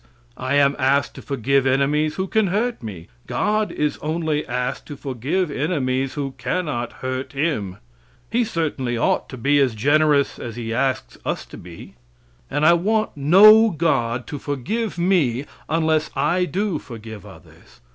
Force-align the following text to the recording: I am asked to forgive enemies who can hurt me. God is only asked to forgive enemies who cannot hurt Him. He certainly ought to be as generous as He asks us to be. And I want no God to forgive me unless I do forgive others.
I 0.39 0.55
am 0.55 0.75
asked 0.79 1.13
to 1.13 1.21
forgive 1.21 1.67
enemies 1.67 2.15
who 2.15 2.25
can 2.25 2.47
hurt 2.47 2.81
me. 2.81 3.07
God 3.27 3.71
is 3.71 3.99
only 3.99 4.43
asked 4.47 4.87
to 4.87 4.95
forgive 4.97 5.51
enemies 5.51 6.15
who 6.15 6.31
cannot 6.39 6.91
hurt 7.05 7.33
Him. 7.33 7.77
He 8.31 8.43
certainly 8.43 8.97
ought 8.97 9.29
to 9.29 9.37
be 9.37 9.59
as 9.59 9.75
generous 9.75 10.39
as 10.39 10.55
He 10.55 10.73
asks 10.73 11.19
us 11.23 11.45
to 11.45 11.55
be. 11.55 11.93
And 12.49 12.65
I 12.65 12.73
want 12.73 13.11
no 13.15 13.69
God 13.69 14.25
to 14.25 14.39
forgive 14.39 14.97
me 14.97 15.45
unless 15.69 16.09
I 16.15 16.45
do 16.45 16.79
forgive 16.79 17.23
others. 17.23 17.79